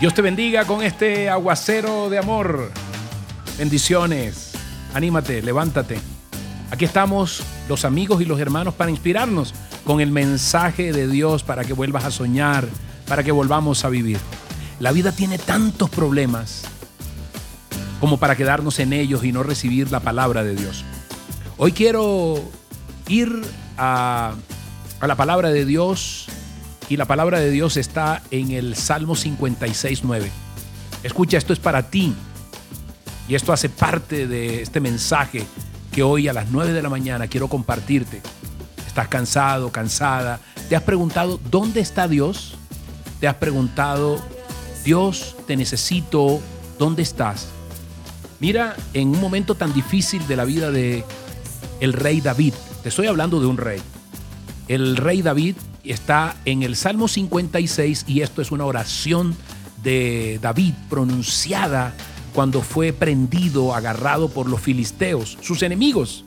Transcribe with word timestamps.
Dios 0.00 0.14
te 0.14 0.22
bendiga 0.22 0.64
con 0.64 0.84
este 0.84 1.28
aguacero 1.28 2.08
de 2.08 2.18
amor. 2.18 2.70
Bendiciones. 3.58 4.52
Anímate, 4.94 5.42
levántate. 5.42 5.98
Aquí 6.70 6.84
estamos 6.84 7.42
los 7.68 7.84
amigos 7.84 8.22
y 8.22 8.24
los 8.24 8.38
hermanos 8.38 8.74
para 8.74 8.92
inspirarnos 8.92 9.54
con 9.82 10.00
el 10.00 10.12
mensaje 10.12 10.92
de 10.92 11.08
Dios 11.08 11.42
para 11.42 11.64
que 11.64 11.72
vuelvas 11.72 12.04
a 12.04 12.12
soñar, 12.12 12.68
para 13.08 13.24
que 13.24 13.32
volvamos 13.32 13.84
a 13.84 13.88
vivir. 13.88 14.20
La 14.78 14.92
vida 14.92 15.10
tiene 15.10 15.36
tantos 15.36 15.90
problemas 15.90 16.62
como 17.98 18.18
para 18.18 18.36
quedarnos 18.36 18.78
en 18.78 18.92
ellos 18.92 19.24
y 19.24 19.32
no 19.32 19.42
recibir 19.42 19.90
la 19.90 19.98
palabra 19.98 20.44
de 20.44 20.54
Dios. 20.54 20.84
Hoy 21.56 21.72
quiero 21.72 22.40
ir 23.08 23.42
a, 23.76 24.32
a 25.00 25.06
la 25.08 25.16
palabra 25.16 25.50
de 25.50 25.64
Dios 25.64 26.28
y 26.88 26.96
la 26.96 27.04
palabra 27.04 27.38
de 27.38 27.50
Dios 27.50 27.76
está 27.76 28.22
en 28.30 28.50
el 28.50 28.74
Salmo 28.74 29.14
56, 29.14 30.00
9. 30.04 30.30
Escucha, 31.02 31.36
esto 31.36 31.52
es 31.52 31.58
para 31.58 31.90
ti. 31.90 32.14
Y 33.28 33.34
esto 33.34 33.52
hace 33.52 33.68
parte 33.68 34.26
de 34.26 34.62
este 34.62 34.80
mensaje 34.80 35.44
que 35.92 36.02
hoy 36.02 36.28
a 36.28 36.32
las 36.32 36.50
9 36.50 36.72
de 36.72 36.82
la 36.82 36.88
mañana 36.88 37.26
quiero 37.26 37.48
compartirte. 37.48 38.22
¿Estás 38.86 39.08
cansado, 39.08 39.70
cansada? 39.70 40.40
¿Te 40.70 40.76
has 40.76 40.82
preguntado 40.82 41.38
dónde 41.50 41.80
está 41.80 42.08
Dios? 42.08 42.54
¿Te 43.20 43.28
has 43.28 43.34
preguntado, 43.34 44.18
Dios, 44.84 45.36
te 45.46 45.56
necesito, 45.56 46.40
¿dónde 46.78 47.02
estás? 47.02 47.48
Mira, 48.40 48.76
en 48.94 49.08
un 49.08 49.20
momento 49.20 49.56
tan 49.56 49.74
difícil 49.74 50.26
de 50.26 50.36
la 50.36 50.44
vida 50.44 50.70
de 50.70 51.04
el 51.80 51.92
rey 51.92 52.20
David, 52.20 52.54
te 52.82 52.88
estoy 52.88 53.08
hablando 53.08 53.40
de 53.40 53.46
un 53.46 53.58
rey. 53.58 53.80
El 54.68 54.98
rey 54.98 55.22
David 55.22 55.56
está 55.82 56.36
en 56.44 56.62
el 56.62 56.76
Salmo 56.76 57.08
56 57.08 58.04
y 58.06 58.20
esto 58.20 58.42
es 58.42 58.52
una 58.52 58.66
oración 58.66 59.34
de 59.82 60.38
David 60.42 60.74
pronunciada 60.90 61.94
cuando 62.34 62.60
fue 62.60 62.92
prendido, 62.92 63.74
agarrado 63.74 64.28
por 64.28 64.46
los 64.46 64.60
filisteos, 64.60 65.38
sus 65.40 65.62
enemigos. 65.62 66.22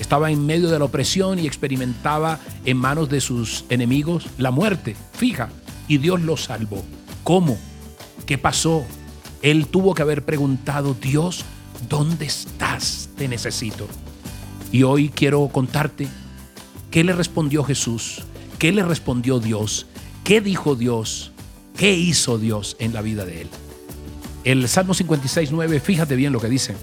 Estaba 0.00 0.32
en 0.32 0.44
medio 0.44 0.70
de 0.70 0.80
la 0.80 0.86
opresión 0.86 1.38
y 1.38 1.46
experimentaba 1.46 2.40
en 2.64 2.76
manos 2.76 3.08
de 3.08 3.20
sus 3.20 3.64
enemigos 3.68 4.26
la 4.36 4.50
muerte 4.50 4.96
fija 5.12 5.50
y 5.86 5.98
Dios 5.98 6.20
lo 6.20 6.36
salvó. 6.36 6.82
¿Cómo? 7.22 7.56
¿Qué 8.26 8.38
pasó? 8.38 8.84
Él 9.40 9.68
tuvo 9.68 9.94
que 9.94 10.02
haber 10.02 10.24
preguntado, 10.24 10.94
Dios, 11.00 11.44
¿dónde 11.88 12.26
estás? 12.26 13.08
Te 13.16 13.28
necesito. 13.28 13.86
Y 14.72 14.82
hoy 14.82 15.10
quiero 15.10 15.48
contarte 15.48 16.08
qué 16.90 17.04
le 17.04 17.12
respondió 17.12 17.64
Jesús 17.64 18.22
¿Qué 18.60 18.72
le 18.72 18.84
respondió 18.84 19.40
Dios? 19.40 19.86
¿Qué 20.22 20.42
dijo 20.42 20.76
Dios? 20.76 21.32
¿Qué 21.78 21.94
hizo 21.94 22.36
Dios 22.36 22.76
en 22.78 22.92
la 22.92 23.00
vida 23.00 23.24
de 23.24 23.40
él? 23.40 23.48
El 24.44 24.68
Salmo 24.68 24.92
56, 24.92 25.50
9, 25.50 25.80
fíjate 25.80 26.14
bien 26.14 26.30
lo 26.30 26.40
que 26.40 26.50
dice. 26.50 26.76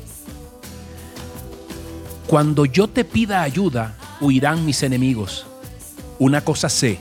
Cuando 2.26 2.66
yo 2.66 2.88
te 2.88 3.06
pida 3.06 3.44
ayuda, 3.44 3.96
huirán 4.20 4.66
mis 4.66 4.82
enemigos. 4.82 5.46
Una 6.18 6.44
cosa 6.44 6.68
sé, 6.68 6.98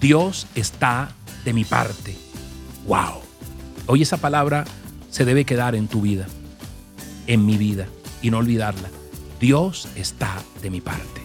Dios 0.00 0.46
está 0.54 1.10
de 1.44 1.52
mi 1.52 1.66
parte. 1.66 2.16
¡Wow! 2.86 3.20
Hoy 3.84 4.00
esa 4.00 4.16
palabra 4.16 4.64
se 5.10 5.26
debe 5.26 5.44
quedar 5.44 5.74
en 5.74 5.88
tu 5.88 6.00
vida, 6.00 6.26
en 7.26 7.44
mi 7.44 7.58
vida, 7.58 7.86
y 8.22 8.30
no 8.30 8.38
olvidarla. 8.38 8.88
Dios 9.38 9.88
está 9.94 10.42
de 10.62 10.70
mi 10.70 10.80
parte. 10.80 11.23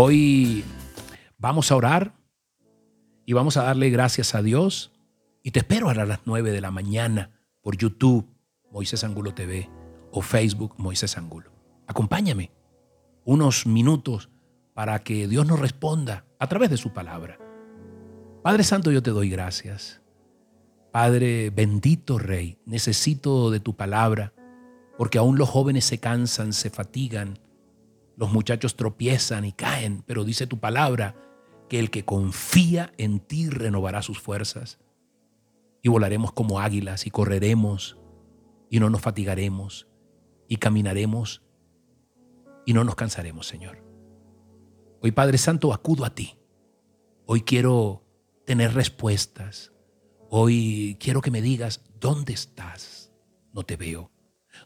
Hoy 0.00 0.62
Vamos 1.38 1.72
a 1.72 1.76
orar 1.76 2.14
y 3.26 3.32
vamos 3.32 3.56
a 3.56 3.64
darle 3.64 3.90
gracias 3.90 4.36
a 4.36 4.42
Dios. 4.42 4.92
Y 5.42 5.50
te 5.50 5.58
espero 5.58 5.88
a 5.88 5.94
las 5.94 6.20
9 6.24 6.52
de 6.52 6.60
la 6.60 6.70
mañana 6.70 7.32
por 7.62 7.76
YouTube, 7.76 8.24
Moisés 8.70 9.02
Angulo 9.02 9.34
TV, 9.34 9.68
o 10.12 10.22
Facebook, 10.22 10.74
Moisés 10.76 11.18
Angulo. 11.18 11.50
Acompáñame 11.88 12.52
unos 13.24 13.66
minutos 13.66 14.30
para 14.72 15.00
que 15.00 15.26
Dios 15.26 15.48
nos 15.48 15.58
responda 15.58 16.24
a 16.38 16.46
través 16.46 16.70
de 16.70 16.76
su 16.76 16.92
palabra. 16.92 17.36
Padre 18.44 18.62
Santo, 18.62 18.92
yo 18.92 19.02
te 19.02 19.10
doy 19.10 19.28
gracias. 19.28 20.00
Padre 20.92 21.50
bendito 21.50 22.20
Rey, 22.20 22.56
necesito 22.66 23.50
de 23.50 23.58
tu 23.58 23.74
palabra, 23.74 24.32
porque 24.96 25.18
aún 25.18 25.38
los 25.38 25.48
jóvenes 25.48 25.86
se 25.86 25.98
cansan, 25.98 26.52
se 26.52 26.70
fatigan, 26.70 27.40
los 28.18 28.32
muchachos 28.32 28.74
tropiezan 28.74 29.44
y 29.44 29.52
caen, 29.52 30.02
pero 30.04 30.24
dice 30.24 30.48
tu 30.48 30.58
palabra 30.58 31.14
que 31.68 31.78
el 31.78 31.90
que 31.90 32.04
confía 32.04 32.92
en 32.98 33.20
ti 33.20 33.48
renovará 33.48 34.02
sus 34.02 34.18
fuerzas 34.18 34.80
y 35.82 35.88
volaremos 35.88 36.32
como 36.32 36.58
águilas 36.58 37.06
y 37.06 37.10
correremos 37.10 37.96
y 38.70 38.80
no 38.80 38.90
nos 38.90 39.02
fatigaremos 39.02 39.86
y 40.48 40.56
caminaremos 40.56 41.42
y 42.66 42.72
no 42.72 42.82
nos 42.82 42.96
cansaremos, 42.96 43.46
Señor. 43.46 43.84
Hoy, 45.00 45.12
Padre 45.12 45.38
Santo, 45.38 45.72
acudo 45.72 46.04
a 46.04 46.10
ti. 46.10 46.38
Hoy 47.24 47.42
quiero 47.42 48.02
tener 48.46 48.74
respuestas. 48.74 49.72
Hoy 50.28 50.96
quiero 50.98 51.20
que 51.20 51.30
me 51.30 51.40
digas, 51.40 51.84
¿dónde 52.00 52.32
estás? 52.32 53.12
No 53.52 53.62
te 53.62 53.76
veo. 53.76 54.10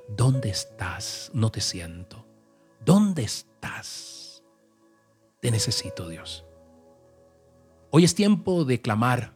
¿Dónde 0.08 0.48
estás? 0.48 1.30
No 1.34 1.52
te 1.52 1.60
siento. 1.60 2.31
¿Dónde 2.84 3.22
estás? 3.22 4.42
Te 5.40 5.50
necesito, 5.50 6.08
Dios. 6.08 6.44
Hoy 7.90 8.04
es 8.04 8.14
tiempo 8.14 8.64
de 8.64 8.80
clamar 8.80 9.34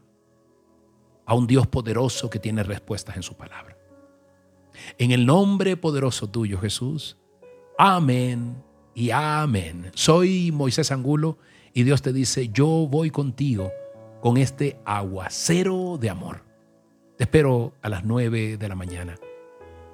a 1.27 1.35
un 1.35 1.47
Dios 1.47 1.67
poderoso 1.67 2.31
que 2.31 2.39
tiene 2.39 2.63
respuestas 2.63 3.17
en 3.17 3.23
su 3.23 3.37
palabra. 3.37 3.77
En 4.99 5.11
el 5.11 5.27
nombre 5.27 5.77
poderoso 5.77 6.29
tuyo, 6.29 6.59
Jesús. 6.59 7.19
Amén 7.79 8.63
y 8.95 9.11
amén. 9.11 9.91
Soy 9.95 10.51
Moisés 10.53 10.91
Angulo 10.91 11.39
y 11.73 11.83
Dios 11.83 12.03
te 12.03 12.13
dice, 12.13 12.49
yo 12.49 12.67
voy 12.91 13.11
contigo 13.11 13.73
con 14.21 14.39
este 14.39 14.81
aguacero 14.85 15.99
de 15.99 16.11
amor. 16.11 16.43
Te 17.17 17.25
espero 17.25 17.75
a 17.83 17.89
las 17.89 18.05
nueve 18.05 18.57
de 18.57 18.69
la 18.69 18.75
mañana 18.75 19.19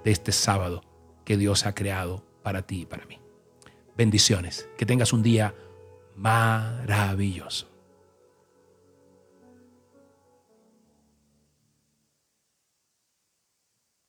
de 0.05 0.11
este 0.11 0.33
sábado 0.33 0.83
que 1.25 1.37
Dios 1.37 1.67
ha 1.67 1.75
creado 1.75 2.25
para 2.43 2.63
ti 2.63 2.83
y 2.83 2.87
para 2.87 3.07
mí. 3.07 3.22
Bendiciones. 3.97 4.69
Que 4.77 4.87
tengas 4.87 5.13
un 5.13 5.23
día 5.23 5.55
maravilloso. 6.17 7.72